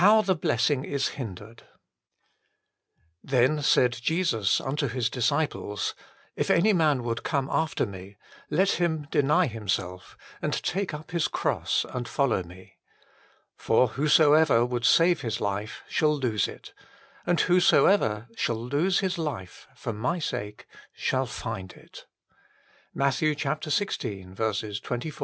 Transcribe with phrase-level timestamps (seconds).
[0.01, 1.59] je iSlcssittg is fjmtimli
[3.23, 5.93] Then said Jesus unto His disciples:
[6.35, 8.17] If any man would come after Me,
[8.49, 12.77] let him deny himself, and take up his cross, and follow Me.
[13.55, 16.73] For whosoever would save his life shall lose it.
[17.27, 22.07] and whosoever shall lose his life for My sake shall find it."
[22.95, 23.35] MATT.
[23.35, 24.27] xvi.
[24.33, 24.33] 24,
[24.87, 24.99] 25.
[24.99, 25.19] FT!